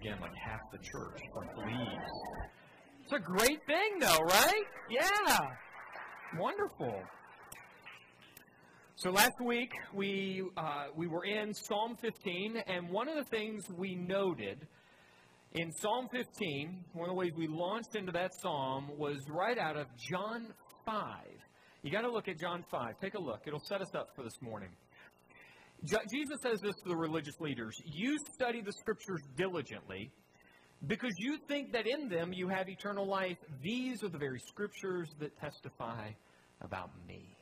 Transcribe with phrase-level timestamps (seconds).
[0.00, 2.12] again like half the church like leaves.
[3.02, 4.64] It's a great thing, though, right?
[4.90, 5.38] Yeah.
[6.38, 7.00] Wonderful.
[8.96, 13.64] So last week we uh, we were in Psalm 15, and one of the things
[13.76, 14.66] we noted
[15.54, 19.76] in Psalm 15, one of the ways we launched into that psalm was right out
[19.76, 20.48] of John
[20.84, 21.24] 5.
[21.82, 23.00] You got to look at John 5.
[23.00, 23.42] Take a look.
[23.46, 24.68] It'll set us up for this morning.
[25.84, 30.10] Jesus says this to the religious leaders You study the scriptures diligently
[30.86, 33.36] because you think that in them you have eternal life.
[33.62, 36.10] These are the very scriptures that testify
[36.60, 37.36] about me.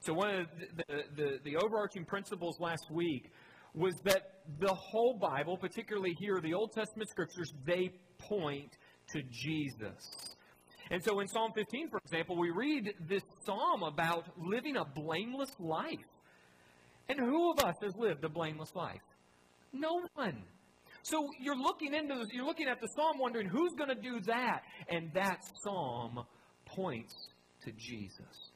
[0.00, 3.30] So, one of the, the, the, the overarching principles last week
[3.74, 8.76] was that the whole Bible, particularly here, the Old Testament scriptures, they point
[9.12, 10.36] to Jesus.
[10.90, 15.50] And so in Psalm 15, for example, we read this psalm about living a blameless
[15.60, 15.98] life.
[17.10, 19.02] And who of us has lived a blameless life?
[19.72, 20.44] No one.
[21.02, 24.20] So you're looking into this, you're looking at the psalm wondering who's going to do
[24.26, 26.20] that and that psalm
[26.66, 27.14] points
[27.64, 28.52] to Jesus.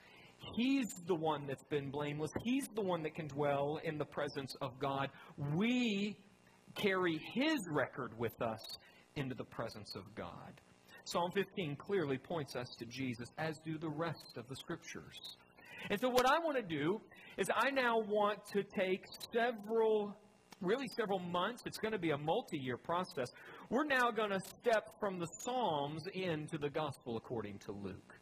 [0.57, 2.31] He's the one that's been blameless.
[2.45, 5.09] He's the one that can dwell in the presence of God.
[5.57, 6.17] We
[6.77, 8.61] carry his record with us
[9.17, 10.61] into the presence of God.
[11.07, 15.37] Psalm 15 clearly points us to Jesus, as do the rest of the scriptures.
[15.91, 17.01] And so, what I want to do
[17.37, 20.17] is, I now want to take several,
[20.61, 23.31] really several months, it's going to be a multi year process.
[23.71, 28.15] We're now going to step from the Psalms into the Gospel according to Luke.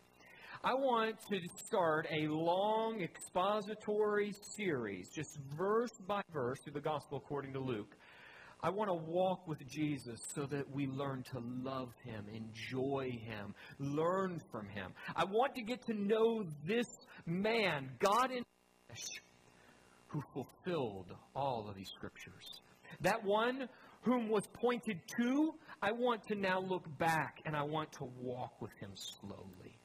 [0.64, 7.18] I want to start a long expository series, just verse by verse, through the Gospel
[7.18, 7.96] according to Luke.
[8.64, 13.56] I want to walk with Jesus so that we learn to love him, enjoy him,
[13.80, 14.92] learn from him.
[15.16, 16.86] I want to get to know this
[17.26, 18.42] man, God in
[18.86, 19.06] flesh,
[20.08, 22.60] who fulfilled all of these scriptures.
[23.00, 23.68] That one
[24.02, 28.60] whom was pointed to, I want to now look back and I want to walk
[28.60, 29.78] with him slowly.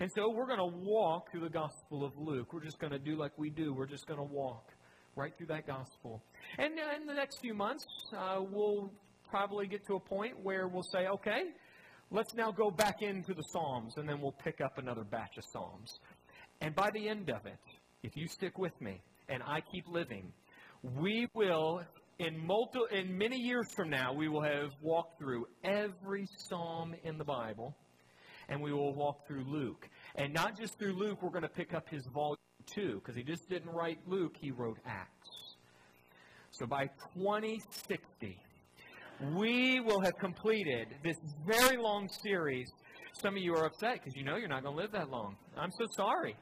[0.00, 2.52] And so we're going to walk through the Gospel of Luke.
[2.52, 3.74] We're just going to do like we do.
[3.74, 4.70] We're just going to walk
[5.14, 6.22] right through that Gospel.
[6.58, 7.84] And in the next few months,
[8.16, 8.90] uh, we'll
[9.28, 11.42] probably get to a point where we'll say, okay,
[12.10, 15.44] let's now go back into the Psalms, and then we'll pick up another batch of
[15.52, 15.98] Psalms.
[16.60, 17.58] And by the end of it,
[18.02, 20.32] if you stick with me and I keep living,
[20.82, 21.82] we will,
[22.18, 27.18] in, multi- in many years from now, we will have walked through every Psalm in
[27.18, 27.74] the Bible
[28.48, 29.88] and we will walk through Luke.
[30.16, 32.36] And not just through Luke, we're going to pick up his volume
[32.74, 35.56] 2, because he just didn't write Luke, he wrote Acts.
[36.50, 38.38] So by 2060,
[39.36, 41.16] we will have completed this
[41.46, 42.68] very long series.
[43.22, 45.36] Some of you are upset because you know you're not going to live that long.
[45.56, 46.36] I'm so sorry.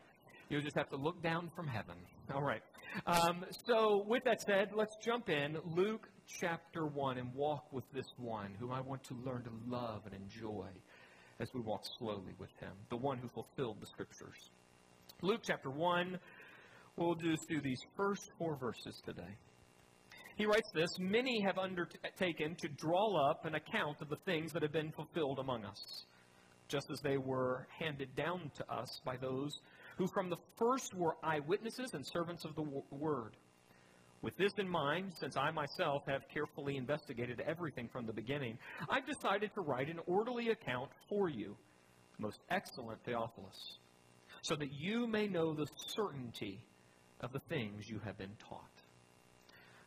[0.49, 1.97] You'll just have to look down from heaven.
[2.35, 2.63] All right.
[3.07, 5.59] Um, so, with that said, let's jump in.
[5.77, 6.09] Luke
[6.41, 10.15] chapter 1 and walk with this one who I want to learn to love and
[10.15, 10.67] enjoy
[11.41, 14.51] as we walk slowly with him, the one who fulfilled the scriptures.
[15.23, 16.19] Luke chapter 1,
[16.97, 19.37] we'll just do these first four verses today.
[20.37, 24.63] He writes this Many have undertaken to draw up an account of the things that
[24.63, 26.07] have been fulfilled among us,
[26.69, 29.53] just as they were handed down to us by those
[29.99, 33.37] who from the first were eyewitnesses and servants of the word.
[34.23, 38.59] With this in mind, since I myself have carefully investigated everything from the beginning,
[38.89, 41.57] I've decided to write an orderly account for you,
[42.19, 43.79] most excellent Theophilus,
[44.43, 46.61] so that you may know the certainty
[47.21, 48.65] of the things you have been taught.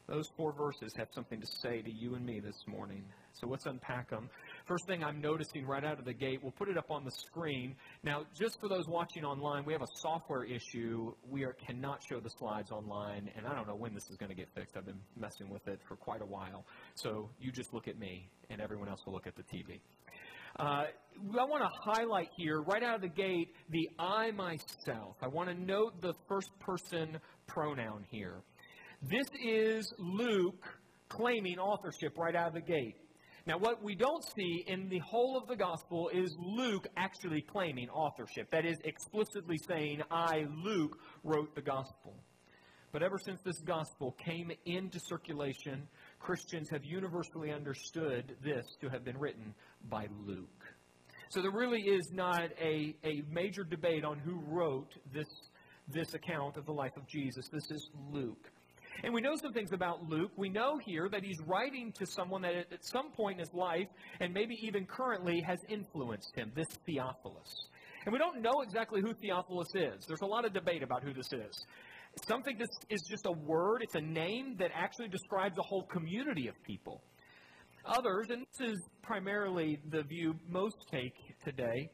[0.08, 3.04] Those four verses have something to say to you and me this morning.
[3.34, 4.30] So let's unpack them.
[4.72, 7.12] First thing I'm noticing right out of the gate, we'll put it up on the
[7.12, 7.76] screen.
[8.06, 11.14] Now, just for those watching online, we have a software issue.
[11.30, 14.30] We are, cannot show the slides online, and I don't know when this is going
[14.30, 14.78] to get fixed.
[14.78, 16.66] I've been messing with it for quite a while.
[16.96, 19.82] So you just look at me, and everyone else will look at the TV.
[20.58, 25.18] Uh, I want to highlight here, right out of the gate, the I myself.
[25.22, 28.36] I want to note the first person pronoun here.
[29.02, 30.66] This is Luke
[31.09, 32.96] claiming authorship right out of the gate.
[33.47, 37.90] Now, what we don't see in the whole of the gospel is Luke actually claiming
[37.90, 38.52] authorship.
[38.52, 42.14] That is, explicitly saying, I, Luke, wrote the gospel.
[42.91, 45.88] But ever since this gospel came into circulation,
[46.20, 49.55] Christians have universally understood this to have been written
[49.90, 50.66] by Luke.
[51.29, 55.29] So there really is not a, a major debate on who wrote this,
[55.87, 57.47] this account of the life of Jesus.
[57.47, 58.52] This is Luke.
[59.03, 60.32] And we know some things about Luke.
[60.38, 63.88] We know here that he's writing to someone that at some point in his life,
[64.20, 67.67] and maybe even currently, has influenced him, this Theophilus.
[68.05, 70.05] And we don't know exactly who Theophilus is.
[70.08, 71.66] There's a lot of debate about who this is.
[72.28, 75.84] Some think this is just a word, it's a name that actually describes a whole
[75.84, 77.02] community of people.
[77.85, 81.14] others, and this is primarily the view most take
[81.44, 81.90] today,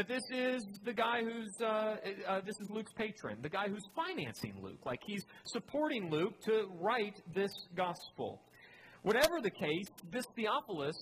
[0.00, 3.84] that this is the guy who's, uh, uh, this is Luke's patron, the guy who's
[3.94, 4.78] financing Luke.
[4.86, 8.40] Like he's supporting Luke to write this gospel.
[9.02, 10.96] Whatever the case, this Theophilus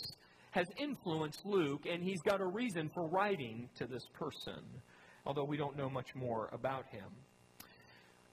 [0.51, 4.65] has influenced Luke, and he's got a reason for writing to this person,
[5.25, 7.07] although we don't know much more about him.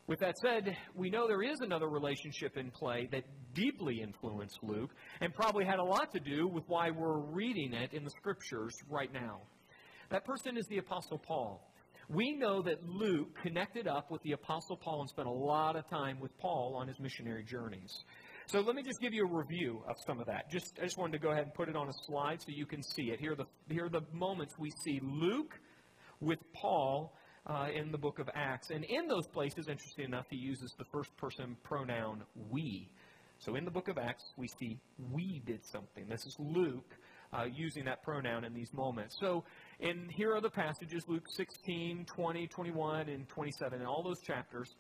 [0.08, 4.90] With that said, we know there is another relationship in play that deeply influenced Luke
[5.22, 8.74] and probably had a lot to do with why we're reading it in the scriptures
[8.90, 9.42] right now.
[10.10, 11.72] That person is the Apostle Paul.
[12.08, 15.90] We know that Luke connected up with the Apostle Paul and spent a lot of
[15.90, 17.92] time with Paul on his missionary journeys.
[18.48, 20.52] So let me just give you a review of some of that.
[20.52, 22.68] Just I just wanted to go ahead and put it on a slide so you
[22.68, 23.20] can see it.
[23.20, 25.60] Here are the here are the moments we see Luke
[26.20, 27.16] with Paul
[27.48, 30.86] uh, in the book of Acts, and in those places, interesting enough, he uses the
[30.92, 32.90] first person pronoun we.
[33.40, 34.80] So in the book of Acts, we see
[35.12, 36.08] we did something.
[36.08, 36.94] This is Luke
[37.34, 39.16] uh, using that pronoun in these moments.
[39.20, 39.44] So
[39.82, 44.76] and here are the passages Luke 16, 20, 21, and 27, in all those chapters.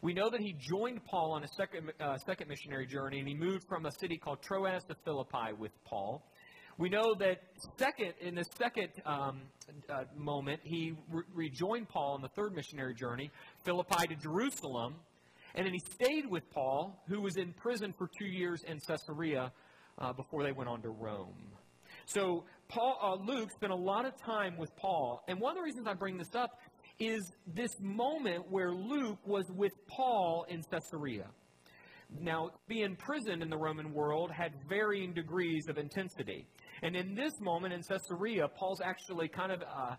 [0.00, 3.34] We know that he joined Paul on a second, uh, second missionary journey, and he
[3.34, 6.22] moved from a city called Troas to Philippi with Paul.
[6.78, 7.38] We know that
[7.76, 9.40] second in the second um,
[9.90, 13.32] uh, moment, he re- rejoined Paul on the third missionary journey,
[13.64, 14.94] Philippi to Jerusalem,
[15.56, 19.50] and then he stayed with Paul, who was in prison for two years in Caesarea
[19.98, 21.34] uh, before they went on to Rome.
[22.08, 25.62] So Paul, uh, Luke spent a lot of time with Paul, and one of the
[25.62, 26.58] reasons I bring this up
[26.98, 31.26] is this moment where Luke was with Paul in Caesarea.
[32.18, 36.46] Now, being imprisoned in the Roman world had varying degrees of intensity.
[36.82, 39.96] And in this moment in Caesarea, Paul's actually kind of uh,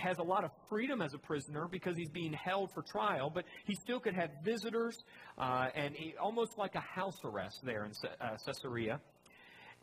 [0.00, 3.44] has a lot of freedom as a prisoner because he's being held for trial, but
[3.64, 4.96] he still could have visitors
[5.38, 9.00] uh, and he, almost like a house arrest there in uh, Caesarea.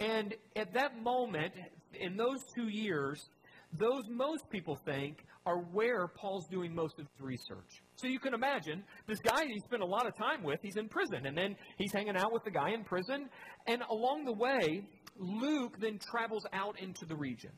[0.02, 1.54] And at that moment,
[1.94, 3.30] in those two years,
[3.78, 7.84] those most people think are where Paul's doing most of his research.
[7.96, 10.90] So you can imagine this guy he spent a lot of time with, he's in
[10.90, 13.30] prison, and then he's hanging out with the guy in prison.
[13.68, 14.88] And along the way,
[15.18, 17.52] Luke then travels out into the region.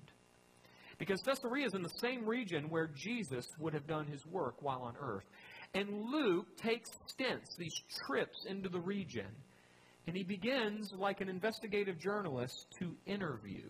[1.00, 4.82] Because Caesarea is in the same region where Jesus would have done his work while
[4.82, 5.26] on earth.
[5.74, 7.74] And Luke takes stints, these
[8.06, 9.28] trips into the region,
[10.08, 13.70] and he begins, like an investigative journalist, to interview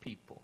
[0.00, 0.42] people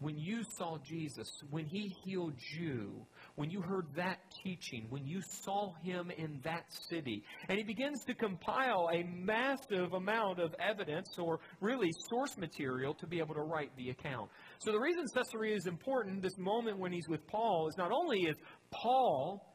[0.00, 5.20] when you saw Jesus, when he healed you, when you heard that teaching, when you
[5.44, 7.22] saw him in that city.
[7.48, 13.06] And he begins to compile a massive amount of evidence or really source material to
[13.06, 14.30] be able to write the account.
[14.58, 18.20] So the reason Caesarea is important, this moment when he's with Paul, is not only
[18.20, 18.36] is
[18.70, 19.46] Paul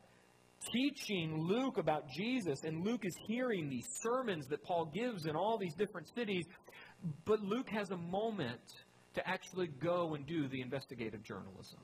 [0.71, 5.57] teaching Luke about Jesus, and Luke is hearing these sermons that Paul gives in all
[5.57, 6.45] these different cities,
[7.25, 8.61] but Luke has a moment
[9.15, 11.79] to actually go and do the investigative journalism.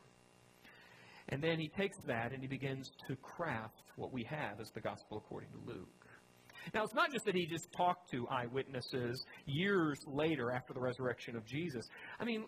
[1.29, 4.81] And then he takes that and he begins to craft what we have as the
[4.81, 5.87] gospel according to Luke.
[6.73, 11.35] Now, it's not just that he just talked to eyewitnesses years later after the resurrection
[11.35, 11.85] of Jesus.
[12.19, 12.45] I mean,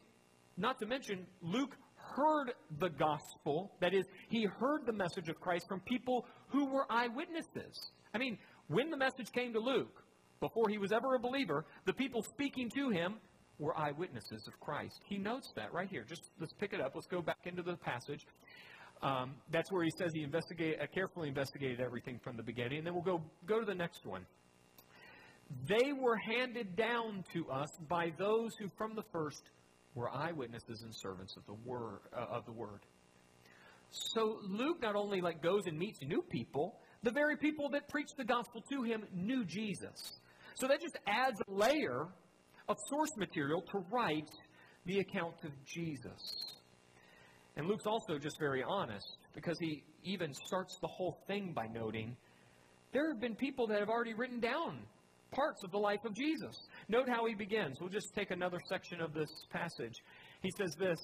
[0.58, 1.76] not to mention, Luke
[2.16, 3.72] heard the gospel.
[3.82, 7.92] That is, he heard the message of Christ from people who were eyewitnesses.
[8.14, 8.38] I mean,
[8.68, 10.04] when the message came to Luke,
[10.40, 13.16] before he was ever a believer, the people speaking to him
[13.60, 15.00] were eyewitnesses of Christ.
[15.08, 16.04] He notes that right here.
[16.08, 16.92] Just let's pick it up.
[16.96, 18.26] Let's go back into the passage.
[19.02, 22.80] Um, that's where he says he uh, carefully investigated everything from the beginning.
[22.80, 24.26] And then we'll go, go to the next one.
[25.68, 29.44] They were handed down to us by those who from the first
[29.96, 32.00] were eyewitnesses and servants of the word.
[32.16, 32.82] Uh, of the word.
[33.90, 38.16] So Luke not only like goes and meets new people, the very people that preached
[38.18, 40.20] the gospel to him knew Jesus.
[40.56, 42.08] So that just adds a layer
[42.68, 44.30] of source material to write
[44.86, 46.56] the account of Jesus.
[47.56, 52.16] And Luke's also just very honest because he even starts the whole thing by noting
[52.94, 54.80] there have been people that have already written down
[55.32, 56.56] parts of the life of Jesus.
[56.90, 57.78] Note how he begins.
[57.80, 59.96] We'll just take another section of this passage.
[60.42, 61.00] He says this.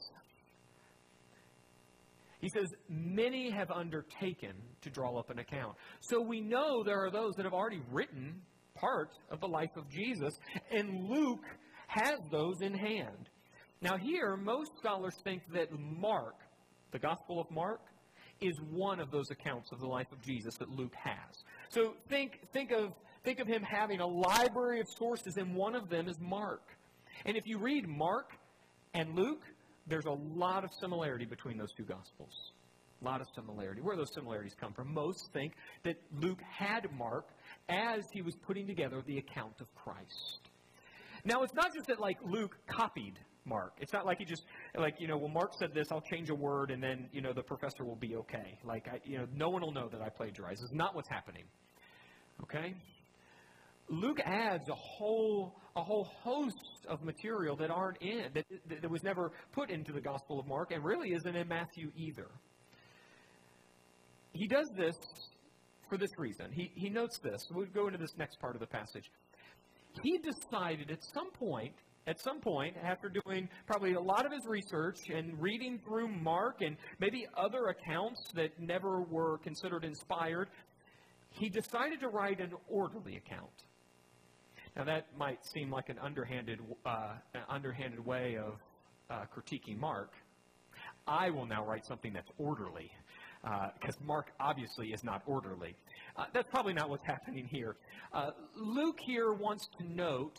[2.42, 5.76] He says, Many have undertaken to draw up an account.
[6.00, 8.42] So we know there are those that have already written
[8.76, 10.34] part of the life of Jesus,
[10.72, 11.46] and Luke
[11.88, 13.30] has those in hand.
[13.82, 16.36] Now, here, most scholars think that Mark,
[16.92, 17.82] the Gospel of Mark,
[18.42, 21.44] is one of those accounts of the life of Jesus that Luke has.
[21.70, 22.94] So think, think, of,
[23.30, 26.64] think of him having a library of sources, and one of them is Mark.
[27.26, 28.32] And if you read Mark
[28.96, 29.44] and Luke,
[29.86, 32.54] there's a lot of similarity between those two Gospels.
[33.04, 33.82] A lot of similarity.
[33.82, 34.92] Where those similarities come from?
[34.96, 37.28] Most think that Luke had Mark
[37.70, 40.50] as he was putting together the account of Christ.
[41.24, 43.14] Now, it's not just that, like, Luke copied
[43.46, 43.74] Mark.
[43.80, 44.44] It's not like he just,
[44.76, 47.34] like, you know, well, Mark said this, I'll change a word, and then, you know,
[47.34, 48.58] the professor will be okay.
[48.64, 50.64] Like, I, you know, no one will know that I plagiarized.
[50.64, 51.44] It's not what's happening.
[52.42, 52.74] Okay?
[53.90, 58.46] Luke adds a whole, a whole host of material that aren't in, that,
[58.82, 62.28] that was never put into the Gospel of Mark, and really isn't in Matthew either.
[64.32, 64.96] He does this
[65.90, 66.52] for this reason.
[66.52, 67.42] He, he notes this.
[67.52, 69.10] We'll go into this next part of the passage.
[70.04, 71.74] He decided at some point
[72.10, 76.62] at some point, after doing probably a lot of his research and reading through Mark
[76.62, 80.50] and maybe other accounts that never were considered inspired,
[81.30, 83.52] he decided to write an orderly account.
[84.80, 88.54] Now, that might seem like an underhanded, uh, an underhanded way of
[89.10, 90.14] uh, critiquing Mark.
[91.06, 92.90] I will now write something that's orderly,
[93.44, 95.76] because uh, Mark obviously is not orderly.
[96.16, 97.76] Uh, that's probably not what's happening here.
[98.14, 100.38] Uh, Luke here wants to note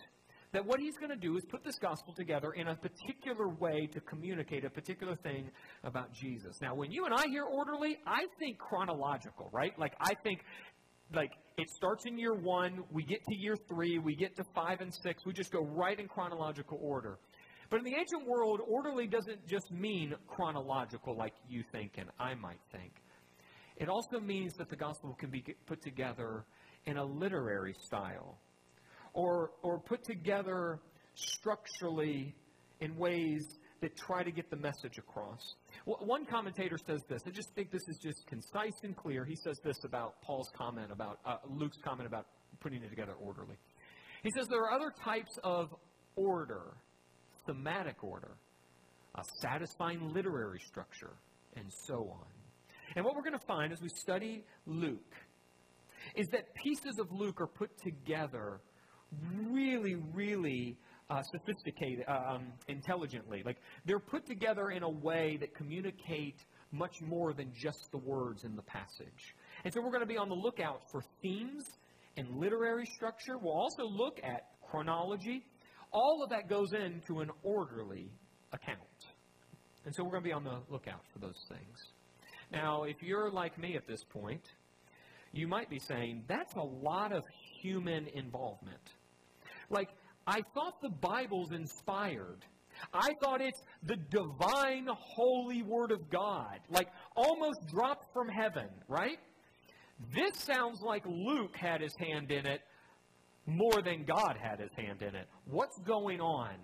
[0.52, 3.90] that what he's going to do is put this gospel together in a particular way
[3.92, 5.50] to communicate a particular thing
[5.84, 6.62] about Jesus.
[6.62, 9.78] Now, when you and I hear orderly, I think chronological, right?
[9.78, 10.40] Like, I think,
[11.12, 14.80] like, it starts in year one, we get to year three, we get to five
[14.80, 17.18] and six, we just go right in chronological order.
[17.70, 22.34] But in the ancient world, orderly doesn't just mean chronological like you think and I
[22.34, 22.92] might think.
[23.76, 26.44] It also means that the gospel can be put together
[26.86, 28.38] in a literary style
[29.12, 30.80] or, or put together
[31.14, 32.34] structurally
[32.80, 35.40] in ways that try to get the message across.
[35.84, 37.22] One commentator says this.
[37.26, 39.24] I just think this is just concise and clear.
[39.24, 42.26] He says this about Paul's comment about uh, Luke's comment about
[42.60, 43.56] putting it together orderly.
[44.22, 45.74] He says there are other types of
[46.16, 46.74] order,
[47.46, 48.36] thematic order,
[49.14, 51.16] a satisfying literary structure,
[51.56, 52.26] and so on.
[52.96, 55.14] And what we're going to find as we study Luke
[56.14, 58.60] is that pieces of Luke are put together
[59.48, 60.76] really, really
[61.10, 63.42] uh, sophisticated, uh, um, intelligently.
[63.44, 66.36] Like they're put together in a way that communicate
[66.72, 69.34] much more than just the words in the passage.
[69.64, 71.64] And so we're going to be on the lookout for themes
[72.16, 73.36] and literary structure.
[73.38, 75.44] We'll also look at chronology.
[75.92, 78.08] All of that goes into an orderly
[78.52, 78.78] account.
[79.84, 81.92] And so we're going to be on the lookout for those things.
[82.52, 84.42] Now, if you're like me at this point,
[85.32, 87.24] you might be saying, that's a lot of
[87.60, 88.80] human involvement.
[89.70, 89.88] Like,
[90.26, 92.44] I thought the Bible's inspired.
[92.94, 99.18] I thought it's the divine, holy Word of God, like almost dropped from heaven, right?
[100.14, 102.62] This sounds like Luke had his hand in it
[103.46, 105.28] more than God had his hand in it.
[105.44, 106.54] What's going on?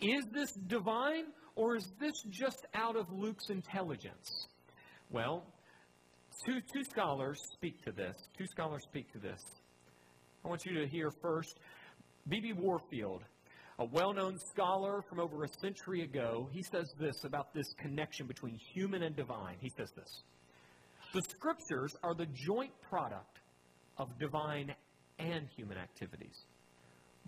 [0.00, 4.46] Is this divine or is this just out of Luke's intelligence?
[5.10, 5.44] Well,
[6.46, 8.16] two, two scholars speak to this.
[8.36, 9.42] Two scholars speak to this.
[10.44, 11.58] I want you to hear first
[12.28, 12.52] B.B.
[12.52, 13.22] Warfield,
[13.78, 18.26] a well known scholar from over a century ago, he says this about this connection
[18.26, 19.56] between human and divine.
[19.60, 20.22] He says this
[21.14, 23.40] The scriptures are the joint product
[23.96, 24.74] of divine
[25.18, 26.44] and human activities,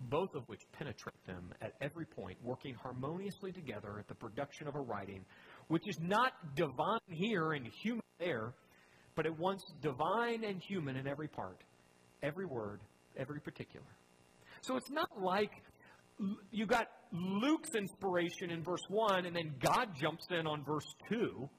[0.09, 4.75] both of which penetrate them at every point, working harmoniously together at the production of
[4.75, 5.25] a writing
[5.69, 8.53] which is not divine here and human there,
[9.15, 11.57] but at once divine and human in every part,
[12.21, 12.79] every word,
[13.17, 13.85] every particular.
[14.63, 15.51] So it's not like
[16.51, 21.49] you got Luke's inspiration in verse 1 and then God jumps in on verse 2.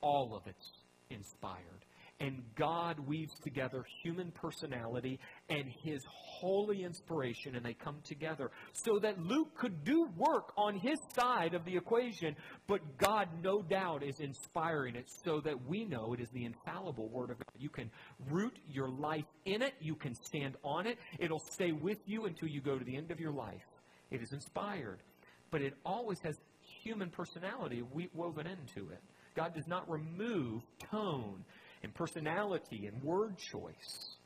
[0.00, 0.70] All of it's
[1.10, 1.77] inspired
[2.20, 6.00] and God weaves together human personality and his
[6.40, 11.54] holy inspiration, and they come together so that Luke could do work on his side
[11.54, 12.34] of the equation,
[12.66, 17.08] but God, no doubt, is inspiring it so that we know it is the infallible
[17.08, 17.56] Word of God.
[17.56, 17.90] You can
[18.28, 22.48] root your life in it, you can stand on it, it'll stay with you until
[22.48, 23.62] you go to the end of your life.
[24.10, 25.02] It is inspired,
[25.50, 26.36] but it always has
[26.82, 27.82] human personality
[28.14, 29.02] woven into it.
[29.36, 31.44] God does not remove tone
[31.82, 34.16] and personality and word choice.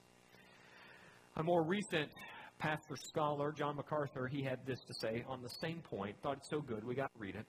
[1.36, 2.10] A more recent
[2.58, 6.16] pastor scholar, John MacArthur, he had this to say on the same point.
[6.22, 7.46] Thought it so good, we got to read it.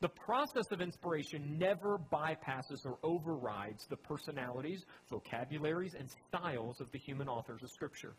[0.00, 6.98] The process of inspiration never bypasses or overrides the personalities, vocabularies, and styles of the
[6.98, 8.14] human authors of Scripture.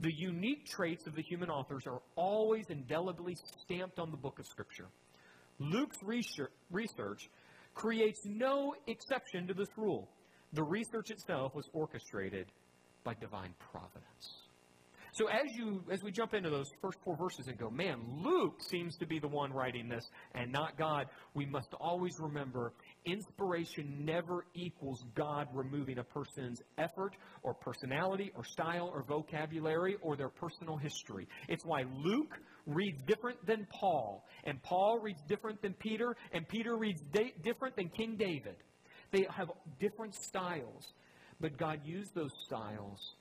[0.00, 4.46] The unique traits of the human authors are always indelibly stamped on the book of
[4.46, 4.86] Scripture.
[5.58, 5.98] Luke's
[6.70, 7.28] research
[7.74, 10.08] creates no exception to this rule.
[10.52, 12.46] The research itself was orchestrated
[13.04, 14.42] by divine providence.
[15.14, 18.62] So as you as we jump into those first four verses and go, man, Luke
[18.70, 20.04] seems to be the one writing this
[20.34, 22.72] and not God, we must always remember
[23.04, 30.16] inspiration never equals God removing a person's effort or personality or style or vocabulary or
[30.16, 31.28] their personal history.
[31.46, 36.76] It's why Luke reads different than Paul, and Paul reads different than Peter, and Peter
[36.76, 38.56] reads da- different than King David.
[39.12, 40.92] They have different styles,
[41.40, 43.14] but God used those styles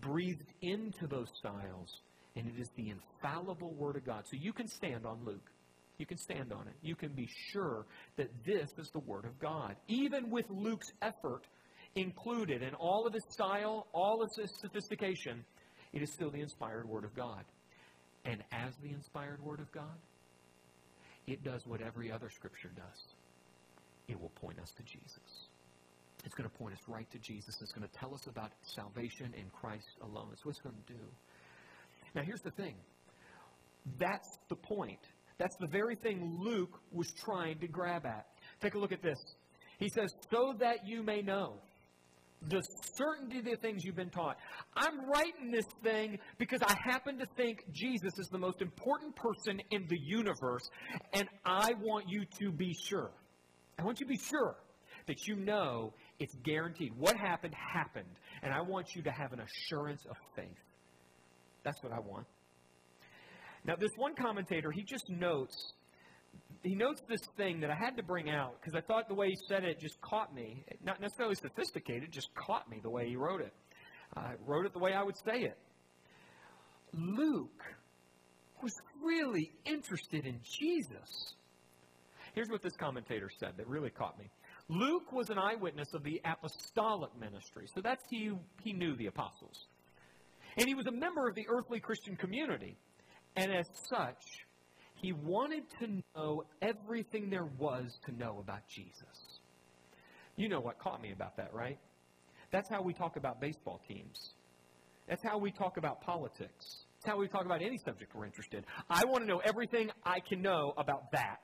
[0.00, 2.00] breathed into those styles,
[2.36, 4.24] and it is the infallible Word of God.
[4.26, 5.50] So you can stand on Luke.
[5.98, 6.74] You can stand on it.
[6.82, 7.86] You can be sure
[8.16, 9.76] that this is the Word of God.
[9.88, 11.46] Even with Luke's effort
[11.94, 15.44] included in all of his style, all of his sophistication,
[15.92, 17.44] it is still the inspired Word of God.
[18.24, 19.98] And as the inspired Word of God,
[21.26, 23.13] it does what every other Scripture does
[24.08, 25.48] it will point us to Jesus.
[26.24, 27.54] It's going to point us right to Jesus.
[27.60, 30.26] It's going to tell us about salvation in Christ alone.
[30.30, 31.00] That's what it's going to do.
[32.14, 32.74] Now, here's the thing
[33.98, 35.00] that's the point.
[35.36, 38.26] That's the very thing Luke was trying to grab at.
[38.62, 39.18] Take a look at this.
[39.78, 41.54] He says, so that you may know
[42.48, 42.62] the
[42.96, 44.36] certainty of the things you've been taught.
[44.76, 49.60] I'm writing this thing because I happen to think Jesus is the most important person
[49.70, 50.68] in the universe,
[51.12, 53.10] and I want you to be sure.
[53.78, 54.56] I want you to be sure
[55.06, 56.92] that you know it's guaranteed.
[56.96, 58.06] What happened, happened.
[58.42, 60.46] And I want you to have an assurance of faith.
[61.62, 62.26] That's what I want.
[63.66, 65.72] Now, this one commentator, he just notes,
[66.62, 69.30] he notes this thing that I had to bring out because I thought the way
[69.30, 70.64] he said it just caught me.
[70.84, 73.52] Not necessarily sophisticated, just caught me the way he wrote it.
[74.16, 75.58] I wrote it the way I would say it.
[76.92, 77.62] Luke
[78.62, 81.34] was really interested in Jesus.
[82.34, 84.28] Here's what this commentator said that really caught me.
[84.68, 87.66] Luke was an eyewitness of the apostolic ministry.
[87.74, 89.66] So that's he, he knew the apostles.
[90.56, 92.76] And he was a member of the earthly Christian community.
[93.36, 94.22] And as such,
[94.96, 99.40] he wanted to know everything there was to know about Jesus.
[100.36, 101.78] You know what caught me about that, right?
[102.50, 104.34] That's how we talk about baseball teams.
[105.08, 106.84] That's how we talk about politics.
[106.96, 108.64] That's how we talk about any subject we're interested in.
[108.88, 111.40] I want to know everything I can know about that.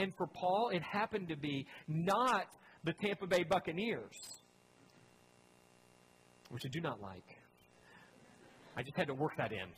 [0.00, 2.46] And for Paul, it happened to be not
[2.84, 4.16] the Tampa Bay Buccaneers,
[6.48, 7.36] which I do not like.
[8.78, 9.68] I just had to work that in.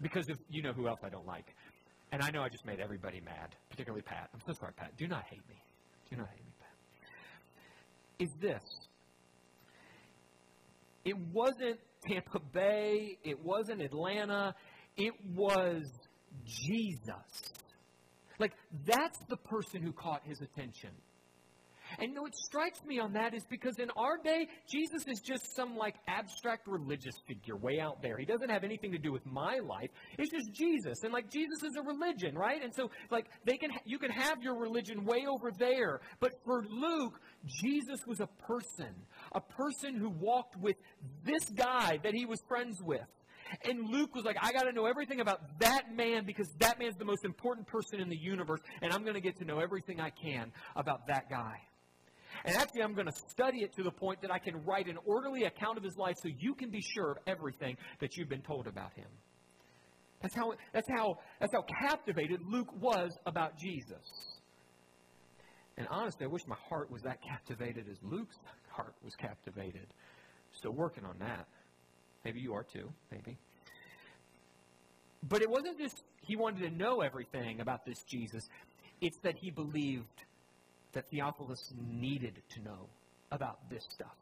[0.00, 1.44] Because of, you know who else I don't like.
[2.10, 4.30] And I know I just made everybody mad, particularly Pat.
[4.32, 4.96] I'm so sorry, Pat.
[4.96, 5.56] Do not hate me.
[6.10, 6.70] Do not hate me, Pat.
[8.18, 8.62] Is this.
[11.04, 13.18] It wasn't Tampa Bay.
[13.24, 14.54] It wasn't Atlanta.
[14.96, 15.82] It was
[16.46, 17.59] Jesus.
[18.40, 20.90] Like, that's the person who caught his attention.
[21.98, 25.76] And what strikes me on that is because in our day, Jesus is just some
[25.76, 28.16] like abstract religious figure way out there.
[28.16, 29.90] He doesn't have anything to do with my life.
[30.18, 31.02] It's just Jesus.
[31.02, 32.62] And like Jesus is a religion, right?
[32.62, 36.00] And so like they can you can have your religion way over there.
[36.20, 38.94] But for Luke, Jesus was a person,
[39.32, 40.76] a person who walked with
[41.24, 43.00] this guy that he was friends with.
[43.64, 46.96] And Luke was like, I got to know everything about that man because that man's
[46.96, 50.00] the most important person in the universe, and I'm going to get to know everything
[50.00, 51.54] I can about that guy.
[52.44, 54.98] And actually, I'm going to study it to the point that I can write an
[55.04, 58.42] orderly account of his life so you can be sure of everything that you've been
[58.42, 59.08] told about him.
[60.22, 64.38] That's how, that's how, that's how captivated Luke was about Jesus.
[65.76, 68.36] And honestly, I wish my heart was that captivated as Luke's
[68.68, 69.86] heart was captivated.
[70.52, 71.46] Still working on that.
[72.24, 73.38] Maybe you are too, maybe.
[75.28, 78.48] But it wasn't just he wanted to know everything about this Jesus,
[79.00, 80.24] it's that he believed
[80.92, 82.88] that Theophilus needed to know
[83.30, 84.16] about this stuff.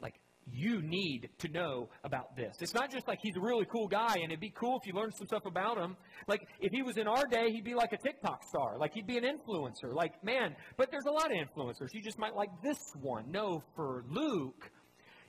[0.00, 0.14] Like,
[0.50, 2.56] you need to know about this.
[2.60, 4.98] It's not just like he's a really cool guy and it'd be cool if you
[4.98, 5.96] learned some stuff about him.
[6.26, 8.78] Like, if he was in our day, he'd be like a TikTok star.
[8.78, 9.94] Like, he'd be an influencer.
[9.94, 11.92] Like, man, but there's a lot of influencers.
[11.92, 13.30] You just might like this one.
[13.30, 14.70] No, for Luke,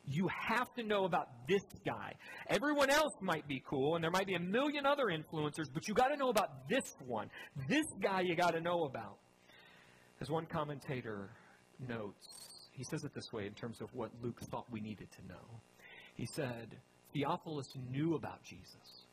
[0.09, 2.13] you have to know about this guy.
[2.47, 5.93] Everyone else might be cool, and there might be a million other influencers, but you
[5.93, 7.29] got to know about this one.
[7.67, 9.17] This guy you got to know about.
[10.19, 11.29] As one commentator
[11.87, 12.27] notes,
[12.71, 15.61] he says it this way in terms of what Luke thought we needed to know.
[16.15, 16.75] He said,
[17.13, 19.05] Theophilus knew about Jesus.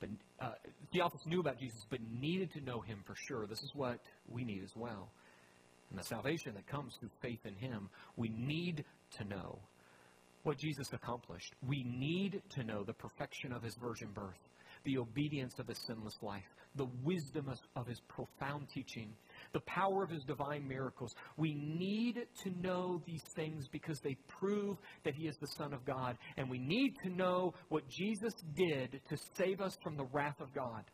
[0.00, 0.52] But uh,
[0.92, 3.46] Theophilus knew about Jesus, but needed to know him for sure.
[3.46, 5.08] This is what we need as well.
[5.90, 8.84] And the salvation that comes through faith in him, we need
[9.18, 9.58] to know
[10.42, 11.54] what Jesus accomplished.
[11.66, 14.38] We need to know the perfection of his virgin birth,
[14.84, 16.42] the obedience of his sinless life,
[16.76, 19.12] the wisdom of, his profound teaching,
[19.52, 21.14] the power of his divine miracles.
[21.36, 25.84] We need to know these things because they prove that he is the Son of
[25.84, 26.16] God.
[26.36, 30.54] And we need to know what Jesus did to save us from the wrath of
[30.54, 30.84] God.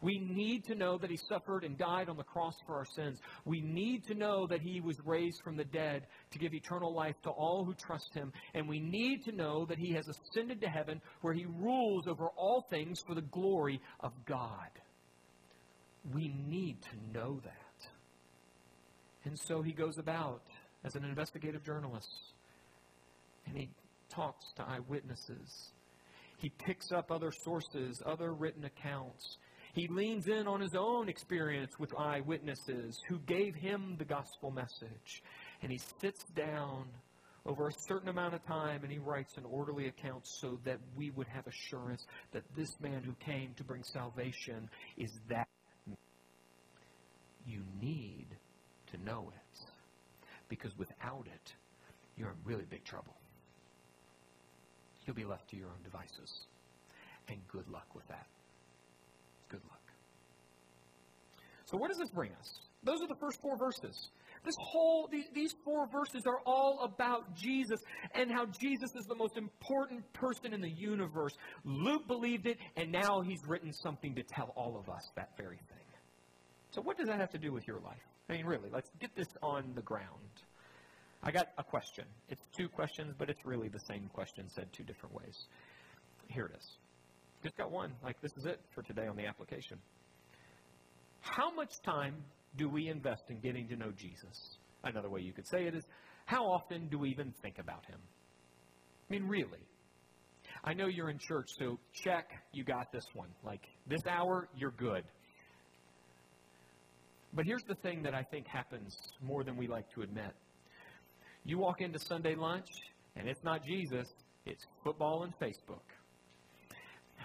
[0.00, 3.20] We need to know that he suffered and died on the cross for our sins.
[3.44, 7.16] We need to know that he was raised from the dead to give eternal life
[7.22, 8.32] to all who trust him.
[8.54, 12.28] And we need to know that he has ascended to heaven where he rules over
[12.36, 14.70] all things for the glory of God.
[16.12, 17.52] We need to know that.
[19.24, 20.42] And so he goes about
[20.84, 22.08] as an investigative journalist
[23.46, 23.68] and he
[24.08, 25.72] talks to eyewitnesses.
[26.38, 29.38] He picks up other sources, other written accounts.
[29.78, 35.22] He leans in on his own experience with eyewitnesses who gave him the gospel message.
[35.62, 36.86] And he sits down
[37.46, 41.10] over a certain amount of time and he writes an orderly account so that we
[41.10, 45.46] would have assurance that this man who came to bring salvation is that.
[47.46, 48.26] You need
[48.90, 49.60] to know it.
[50.48, 51.54] Because without it,
[52.16, 53.14] you're in really big trouble.
[55.06, 56.46] You'll be left to your own devices.
[57.28, 58.26] And good luck with that.
[59.48, 59.80] Good luck.
[61.70, 62.60] So, where does this bring us?
[62.82, 64.08] Those are the first four verses.
[64.44, 67.80] This whole, these four verses are all about Jesus
[68.14, 71.34] and how Jesus is the most important person in the universe.
[71.64, 75.56] Luke believed it, and now he's written something to tell all of us that very
[75.56, 75.86] thing.
[76.70, 78.00] So, what does that have to do with your life?
[78.30, 80.06] I mean, really, let's get this on the ground.
[81.22, 82.04] I got a question.
[82.30, 85.46] It's two questions, but it's really the same question said two different ways.
[86.28, 86.78] Here it is.
[87.42, 87.92] Just got one.
[88.02, 89.78] Like, this is it for today on the application.
[91.20, 92.14] How much time
[92.56, 94.58] do we invest in getting to know Jesus?
[94.84, 95.84] Another way you could say it is,
[96.26, 97.98] how often do we even think about him?
[99.08, 99.66] I mean, really.
[100.64, 103.28] I know you're in church, so check, you got this one.
[103.44, 105.04] Like, this hour, you're good.
[107.32, 110.32] But here's the thing that I think happens more than we like to admit.
[111.44, 112.68] You walk into Sunday lunch,
[113.16, 114.08] and it's not Jesus,
[114.46, 115.82] it's football and Facebook.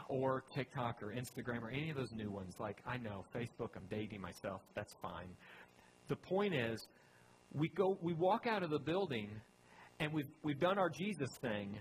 [0.09, 2.55] Or TikTok or Instagram or any of those new ones.
[2.59, 5.29] Like, I know, Facebook, I'm dating myself, that's fine.
[6.09, 6.87] The point is,
[7.53, 9.29] we go we walk out of the building
[9.99, 11.77] and we've we've done our Jesus thing,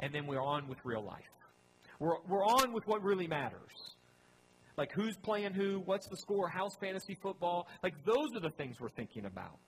[0.00, 1.22] and then we're on with real life.
[1.98, 3.94] We're, we're on with what really matters.
[4.76, 7.66] Like who's playing who, what's the score, house fantasy football.
[7.82, 9.58] Like those are the things we're thinking about.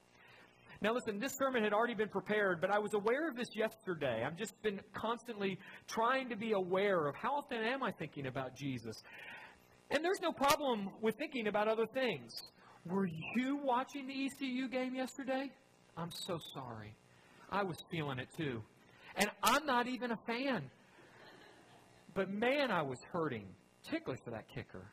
[0.80, 4.22] Now, listen, this sermon had already been prepared, but I was aware of this yesterday.
[4.24, 8.54] I've just been constantly trying to be aware of how often am I thinking about
[8.54, 9.02] Jesus.
[9.90, 12.32] And there's no problem with thinking about other things.
[12.86, 15.50] Were you watching the ECU game yesterday?
[15.96, 16.94] I'm so sorry.
[17.50, 18.62] I was feeling it too.
[19.16, 20.70] And I'm not even a fan.
[22.14, 23.46] But man, I was hurting,
[23.84, 24.86] particularly for that kicker.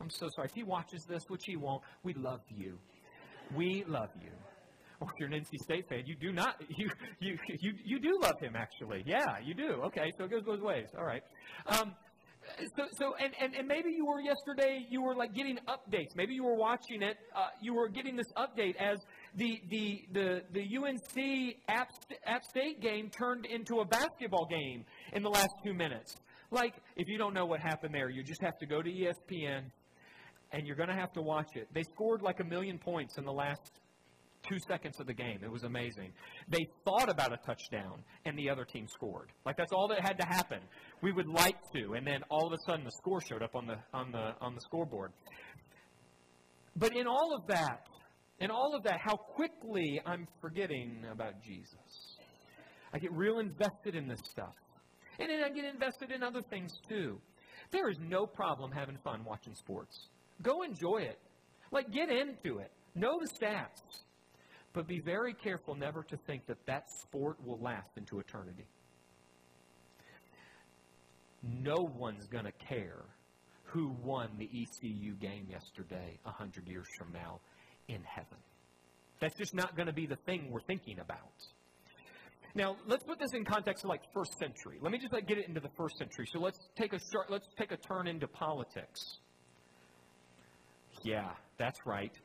[0.00, 0.48] I'm so sorry.
[0.48, 2.78] If he watches this, which he won't, we love you.
[3.54, 4.30] We love you.
[5.18, 6.88] You're an NC State fan, you do not, you,
[7.20, 9.02] you, you, you do love him, actually.
[9.06, 9.82] Yeah, you do.
[9.86, 10.86] Okay, so it goes both ways.
[10.96, 11.22] All right.
[11.66, 11.94] Um,
[12.76, 16.16] so, so and, and, and maybe you were yesterday, you were like getting updates.
[16.16, 18.98] Maybe you were watching it, uh, you were getting this update as
[19.36, 21.90] the, the, the, the UNC App,
[22.26, 26.14] App State game turned into a basketball game in the last two minutes.
[26.50, 29.64] Like, if you don't know what happened there, you just have to go to ESPN
[30.52, 31.68] and you're going to have to watch it.
[31.74, 33.80] They scored like a million points in the last
[34.48, 35.40] two seconds of the game.
[35.42, 36.12] It was amazing.
[36.48, 39.30] They thought about a touchdown, and the other team scored.
[39.44, 40.60] Like that's all that had to happen.
[41.02, 43.66] We would like to, and then all of a sudden the score showed up on
[43.66, 45.12] the on the on the scoreboard.
[46.76, 47.86] But in all of that,
[48.40, 52.16] in all of that, how quickly I'm forgetting about Jesus.
[52.92, 54.54] I get real invested in this stuff.
[55.18, 57.18] And then I get invested in other things too.
[57.70, 60.08] There is no problem having fun watching sports.
[60.42, 61.18] Go enjoy it.
[61.70, 62.70] Like, get into it.
[62.94, 64.04] Know the stats.
[64.78, 68.68] But be very careful never to think that that sport will last into eternity.
[71.42, 73.02] No one's going to care
[73.64, 77.40] who won the ECU game yesterday, 100 years from now,
[77.88, 78.38] in heaven.
[79.20, 81.34] That's just not going to be the thing we're thinking about.
[82.54, 84.78] Now, let's put this in context of like first century.
[84.80, 86.26] Let me just like get it into the first century.
[86.32, 89.00] So let's take a short, let's take a turn into politics.
[91.02, 92.16] Yeah, that's right.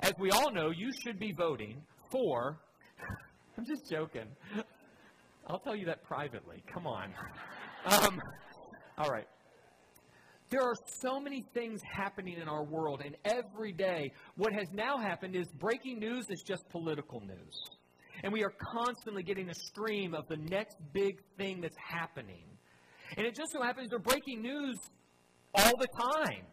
[0.00, 2.58] As we all know, you should be voting for.
[3.58, 4.26] I'm just joking.
[5.46, 6.62] I'll tell you that privately.
[6.72, 7.12] Come on.
[7.86, 8.20] Um,
[8.98, 9.28] all right.
[10.50, 14.98] There are so many things happening in our world, and every day, what has now
[14.98, 17.70] happened is breaking news is just political news.
[18.24, 22.44] And we are constantly getting a stream of the next big thing that's happening.
[23.16, 24.76] And it just so happens they're breaking news
[25.54, 26.44] all the time.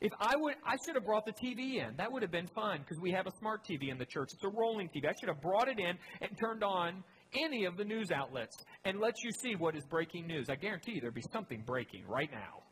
[0.00, 1.96] If I would, I should have brought the TV in.
[1.96, 4.30] That would have been fun because we have a smart TV in the church.
[4.32, 5.08] It's a rolling TV.
[5.08, 7.02] I should have brought it in and turned on
[7.34, 10.48] any of the news outlets and let you see what is breaking news.
[10.50, 12.62] I guarantee you there'd be something breaking right now.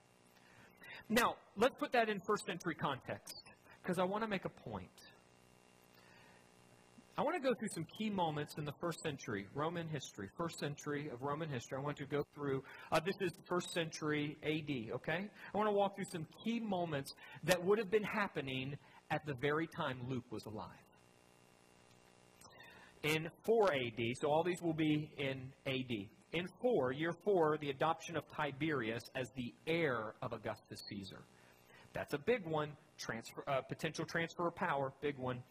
[1.09, 3.43] Now, let's put that in first century context
[3.83, 4.89] because I want to make a point.
[7.17, 10.59] I want to go through some key moments in the first century Roman history, first
[10.59, 11.79] century of Roman history.
[11.79, 15.29] I want to go through, uh, this is first century AD, okay?
[15.55, 18.77] I want to walk through some key moments that would have been happening
[19.11, 20.67] at the very time Luke was alive.
[23.05, 26.09] In 4 AD, so all these will be in AD.
[26.33, 31.23] In 4, year 4, the adoption of Tiberius as the heir of Augustus Caesar.
[31.93, 32.73] That's a big one.
[32.99, 35.43] Transfer, uh, potential transfer of power, big one.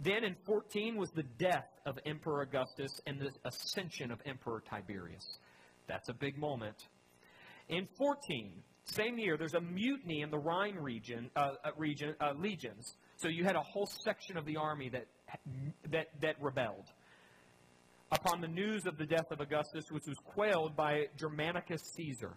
[0.00, 5.38] Then in 14 was the death of Emperor Augustus and the ascension of Emperor Tiberius.
[5.86, 6.76] That's a big moment.
[7.68, 8.50] In 14,
[8.84, 12.94] same year, there's a mutiny in the Rhine region, uh, uh, region uh, legions.
[13.16, 15.06] So you had a whole section of the army that,
[15.90, 16.86] that, that rebelled.
[18.10, 22.32] Upon the news of the death of Augustus, which was quelled by Germanicus Caesar.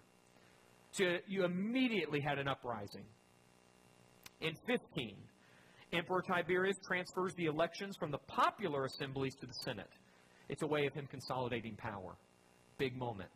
[0.92, 3.06] So you immediately had an uprising.
[4.42, 5.16] In 15,
[5.94, 9.90] Emperor Tiberius transfers the elections from the popular assemblies to the Senate.
[10.50, 12.16] It's a way of him consolidating power.
[12.78, 13.30] Big moment.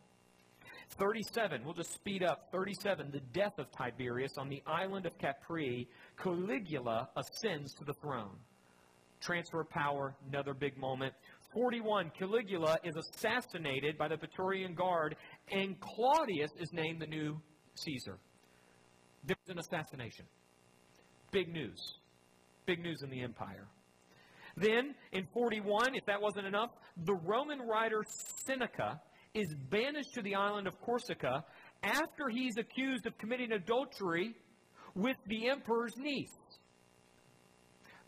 [0.98, 2.48] 37, we'll just speed up.
[2.50, 5.86] 37, the death of Tiberius on the island of Capri,
[6.20, 8.36] Caligula ascends to the throne.
[9.20, 11.12] Transfer of power, another big moment.
[11.52, 15.16] 41, Caligula is assassinated by the Praetorian Guard,
[15.50, 17.40] and Claudius is named the new
[17.74, 18.18] Caesar.
[19.24, 20.24] There's an assassination.
[21.30, 21.98] Big news.
[22.68, 23.66] Big news in the empire.
[24.54, 26.68] Then, in 41, if that wasn't enough,
[27.06, 28.04] the Roman writer
[28.44, 29.00] Seneca
[29.32, 31.46] is banished to the island of Corsica
[31.82, 34.34] after he's accused of committing adultery
[34.94, 36.36] with the emperor's niece.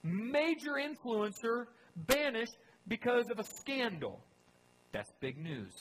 [0.02, 1.64] Major influencer
[1.96, 4.20] banished because of a scandal.
[4.92, 5.72] That's big news.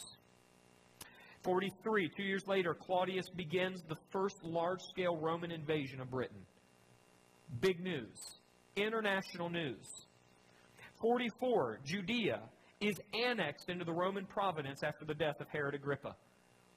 [1.43, 6.45] 43, two years later, Claudius begins the first large scale Roman invasion of Britain.
[7.59, 8.38] Big news
[8.81, 9.87] international news.
[11.01, 12.41] 44, Judea
[12.81, 16.15] is annexed into the Roman province after the death of Herod Agrippa.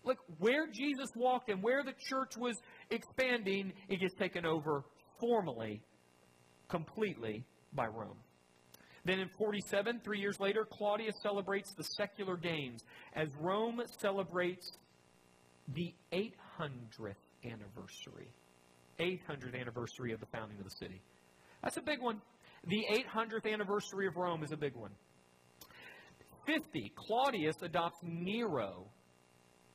[0.05, 2.57] Look, where Jesus walked and where the church was
[2.91, 4.85] expanding, it gets taken over
[5.21, 5.81] formally,
[6.69, 8.19] completely by Rome.
[9.05, 12.83] Then in 47, three years later, Claudius celebrates the secular games
[13.15, 14.71] as Rome celebrates
[15.75, 18.31] the 800th anniversary.
[19.01, 21.01] 800th anniversary of the founding of the city.
[21.63, 22.21] That's a big one.
[22.67, 22.85] The
[23.17, 24.91] 800th anniversary of Rome is a big one.
[26.47, 28.87] 50, Claudius adopts Nero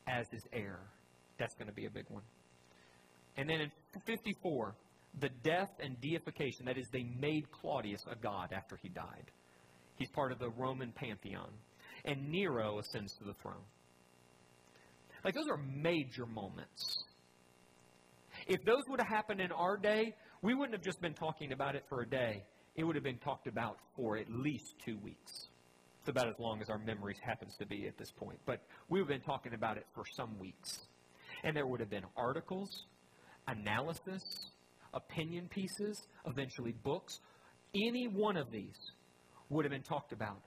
[0.08, 0.80] as his heir.
[1.40, 2.24] That's going to be a big one.
[3.38, 3.72] And then in
[4.06, 4.76] 54,
[5.20, 6.66] the death and deification.
[6.66, 9.32] That is, they made Claudius a god after he died.
[9.96, 11.50] He's part of the Roman pantheon.
[12.06, 13.64] And Nero ascends to the throne.
[15.24, 17.04] Like, those are major moments.
[18.48, 21.76] If those would have happened in our day, we wouldn't have just been talking about
[21.76, 22.44] it for a day.
[22.76, 25.48] It would have been talked about for at least two weeks.
[26.02, 28.40] It's about as long as our memories happens to be at this point.
[28.46, 30.80] But we've been talking about it for some weeks.
[31.44, 32.86] And there would have been articles,
[33.48, 34.24] analysis,
[34.94, 37.20] opinion pieces, eventually books.
[37.76, 38.78] Any one of these
[39.50, 40.42] would have been talked about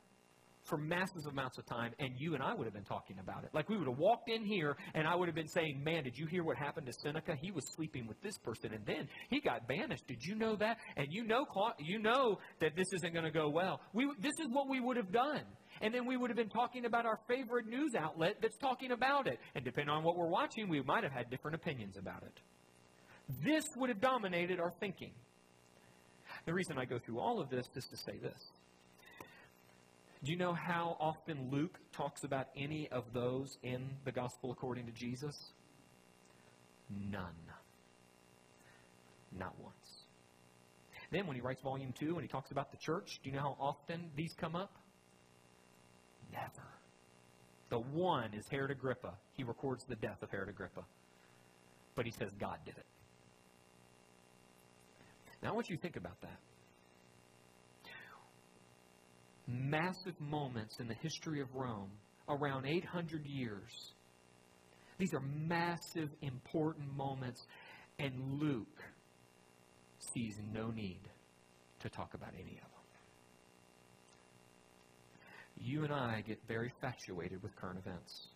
[0.70, 3.50] for massive amounts of time, and you and I would have been talking about it.
[3.52, 6.16] Like we would have walked in here, and I would have been saying, "Man, did
[6.16, 7.34] you hear what happened to Seneca?
[7.42, 10.06] He was sleeping with this person, and then he got banished.
[10.06, 10.78] Did you know that?
[10.96, 11.44] And you know,
[11.78, 13.80] you know that this isn't going to go well.
[13.92, 15.42] We, this is what we would have done."
[15.82, 19.26] And then we would have been talking about our favorite news outlet that's talking about
[19.26, 19.38] it.
[19.54, 22.40] And depending on what we're watching, we might have had different opinions about it.
[23.44, 25.12] This would have dominated our thinking.
[26.46, 28.50] The reason I go through all of this is to say this
[30.22, 34.84] do you know how often Luke talks about any of those in the gospel according
[34.86, 35.34] to Jesus?
[37.10, 37.22] None.
[39.38, 39.74] Not once.
[41.10, 43.42] Then when he writes volume 2 and he talks about the church, do you know
[43.42, 44.72] how often these come up?
[46.32, 46.68] Never.
[47.70, 49.14] The one is Herod Agrippa.
[49.32, 50.84] He records the death of Herod Agrippa.
[51.94, 52.86] But he says God did it.
[55.42, 56.38] Now I want you to think about that
[59.50, 61.90] massive moments in the history of Rome,
[62.28, 63.92] around 800 years.
[64.98, 67.40] These are massive, important moments,
[67.98, 68.66] and Luke
[70.14, 71.00] sees no need
[71.80, 72.80] to talk about any of them.
[75.60, 78.28] you and I get very infatuated with current events.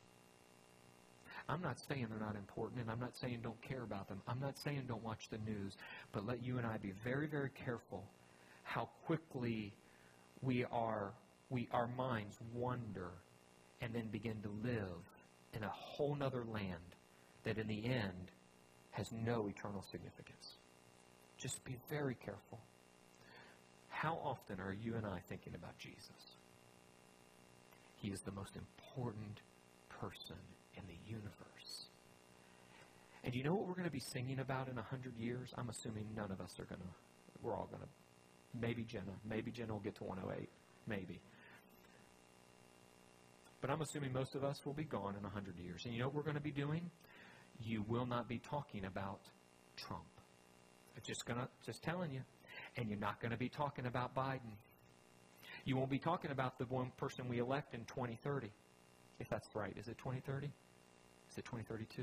[1.48, 4.20] I'm not saying they're not important, and I'm not saying don't care about them.
[4.26, 5.74] I'm not saying don't watch the news,
[6.12, 8.04] but let you and I be very, very careful
[8.62, 9.74] how quickly
[10.44, 11.12] we are,
[11.50, 13.10] we, our minds wander
[13.80, 15.02] and then begin to live
[15.54, 16.74] in a whole other land
[17.44, 18.30] that in the end
[18.90, 20.54] has no eternal significance.
[21.38, 22.60] Just be very careful.
[23.88, 26.36] How often are you and I thinking about Jesus?
[27.96, 29.40] He is the most important
[30.00, 30.36] person
[30.76, 31.88] in the universe.
[33.24, 35.52] And you know what we're going to be singing about in a hundred years?
[35.56, 36.86] I'm assuming none of us are going to.
[37.42, 37.88] We're all going to.
[38.60, 39.12] Maybe Jenna.
[39.28, 40.48] Maybe Jenna will get to 108.
[40.86, 41.20] Maybe.
[43.60, 45.82] But I'm assuming most of us will be gone in a hundred years.
[45.84, 46.90] And you know what we're going to be doing?
[47.60, 49.20] You will not be talking about
[49.76, 50.04] Trump.
[50.96, 52.20] I'm just gonna just telling you.
[52.76, 54.52] And you're not going to be talking about Biden.
[55.64, 58.50] You won't be talking about the one person we elect in 2030.
[59.18, 59.74] If that's right.
[59.78, 60.46] Is it 2030?
[60.46, 62.02] Is it 2032?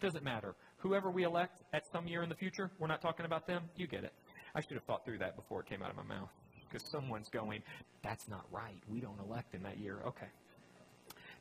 [0.00, 0.54] Doesn't matter.
[0.78, 3.62] Whoever we elect at some year in the future, we're not talking about them.
[3.76, 4.12] You get it.
[4.56, 6.30] I should have thought through that before it came out of my mouth.
[6.66, 7.62] Because someone's going,
[8.02, 8.80] that's not right.
[8.88, 10.00] We don't elect in that year.
[10.06, 10.28] Okay.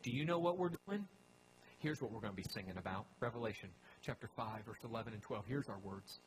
[0.04, 1.08] Do you know what we're doing?
[1.80, 3.70] Here's what we're going to be singing about Revelation
[4.02, 5.46] chapter 5, verse 11 and 12.
[5.48, 6.20] Here's our words.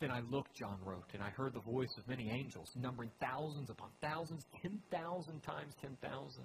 [0.00, 3.70] Then I looked, John wrote, and I heard the voice of many angels, numbering thousands
[3.70, 6.44] upon thousands, 10,000 times 10,000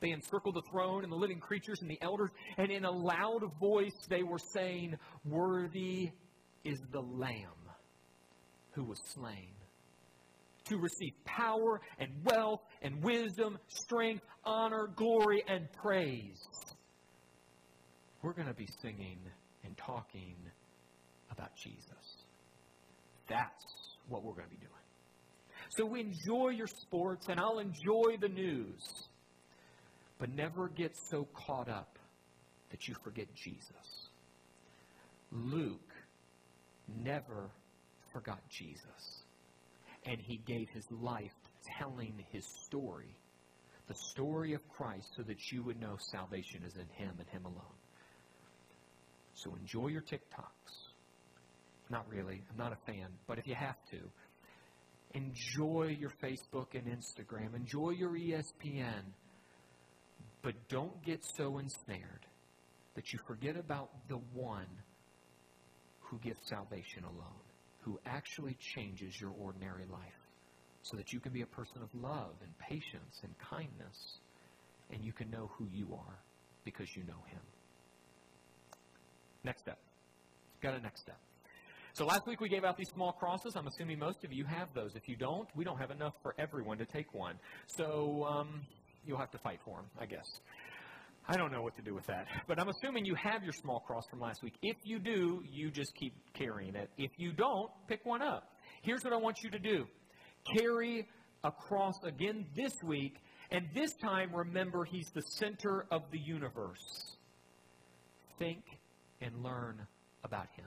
[0.00, 3.42] they encircled the throne and the living creatures and the elders, and in a loud
[3.60, 6.10] voice they were saying, Worthy
[6.64, 7.61] is the Lamb
[8.72, 9.48] who was slain
[10.64, 16.38] to receive power and wealth and wisdom, strength, honor, glory, and praise.
[18.22, 19.18] We're going to be singing
[19.64, 20.36] and talking
[21.30, 21.82] about Jesus.
[23.28, 23.64] That's
[24.08, 24.70] what we're going to be doing.
[25.76, 28.82] So enjoy your sports, and I'll enjoy the news.
[30.18, 31.98] But never get so caught up
[32.70, 34.08] that you forget Jesus.
[35.32, 35.92] Luke
[37.02, 37.50] never
[38.12, 39.24] forgot Jesus.
[40.04, 41.32] And he gave his life
[41.78, 43.16] telling his story,
[43.88, 47.44] the story of Christ, so that you would know salvation is in him and him
[47.44, 47.78] alone.
[49.34, 50.92] So enjoy your TikToks.
[51.90, 52.42] Not really.
[52.50, 53.08] I'm not a fan.
[53.26, 53.98] But if you have to,
[55.14, 57.54] enjoy your Facebook and Instagram.
[57.54, 59.02] Enjoy your ESPN.
[60.42, 62.26] But don't get so ensnared
[62.94, 64.66] that you forget about the one
[66.00, 67.44] who gives salvation alone,
[67.82, 70.22] who actually changes your ordinary life
[70.82, 74.18] so that you can be a person of love and patience and kindness
[74.90, 76.18] and you can know who you are
[76.64, 77.40] because you know him.
[79.44, 79.78] Next step.
[80.60, 81.18] Got a next step.
[81.94, 83.54] So last week we gave out these small crosses.
[83.54, 84.94] I'm assuming most of you have those.
[84.94, 87.34] If you don't, we don't have enough for everyone to take one.
[87.66, 88.62] So um,
[89.04, 90.26] you'll have to fight for them, I guess.
[91.28, 92.26] I don't know what to do with that.
[92.48, 94.54] But I'm assuming you have your small cross from last week.
[94.62, 96.90] If you do, you just keep carrying it.
[96.98, 98.50] If you don't, pick one up.
[98.82, 99.86] Here's what I want you to do
[100.56, 101.06] carry
[101.44, 103.16] a cross again this week,
[103.50, 107.16] and this time remember he's the center of the universe.
[108.38, 108.64] Think
[109.20, 109.86] and learn
[110.24, 110.66] about him.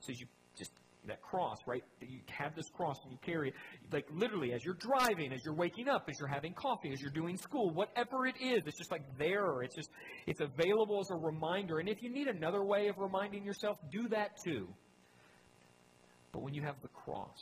[0.00, 0.26] So you
[1.08, 1.82] that cross, right?
[2.00, 3.54] You have this cross and you carry it,
[3.92, 7.10] like literally as you're driving, as you're waking up, as you're having coffee, as you're
[7.10, 9.62] doing school, whatever it is, it's just like there.
[9.62, 9.90] It's just,
[10.26, 11.78] it's available as a reminder.
[11.78, 14.68] And if you need another way of reminding yourself, do that too.
[16.32, 17.38] But when you have the cross,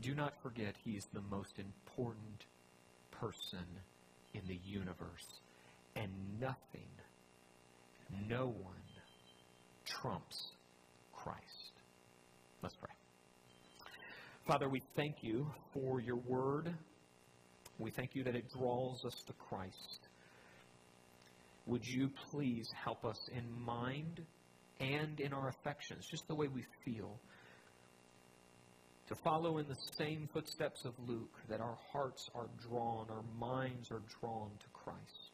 [0.00, 2.44] do not forget he is the most important
[3.10, 3.66] person
[4.34, 5.26] in the universe.
[5.96, 6.88] And nothing,
[8.28, 8.74] no one
[9.84, 10.52] trumps
[11.12, 11.59] Christ.
[12.62, 12.90] Let's pray.
[14.46, 16.74] Father, we thank you for your word.
[17.78, 20.08] We thank you that it draws us to Christ.
[21.66, 24.20] Would you please help us in mind
[24.78, 27.18] and in our affections, just the way we feel,
[29.08, 33.90] to follow in the same footsteps of Luke, that our hearts are drawn, our minds
[33.90, 35.30] are drawn to Christ.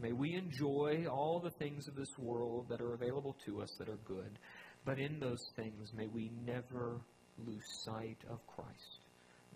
[0.00, 3.88] May we enjoy all the things of this world that are available to us that
[3.88, 4.38] are good.
[4.84, 7.00] But in those things, may we never
[7.46, 9.00] lose sight of Christ.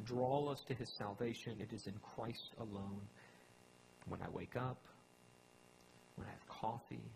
[0.05, 1.57] Draw us to his salvation.
[1.61, 3.03] It is in Christ alone.
[4.07, 4.79] When I wake up,
[6.17, 7.11] when I have coffee,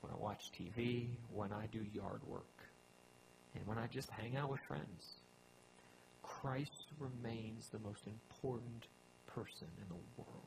[0.00, 2.42] when I watch TV, when I do yard work,
[3.54, 5.16] and when I just hang out with friends.
[6.22, 8.86] Christ remains the most important
[9.26, 10.42] person in the world.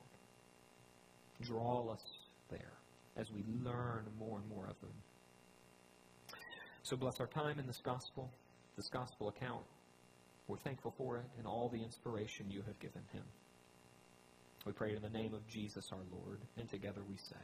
[1.41, 2.04] Draw us
[2.49, 2.74] there
[3.18, 4.93] as we learn more and more of him.
[6.86, 8.30] So bless our time in this gospel,
[8.78, 9.64] this gospel account.
[10.48, 13.24] We're thankful for it and all the inspiration you have given him.
[14.68, 17.42] We pray in the name of Jesus our Lord, and together we say,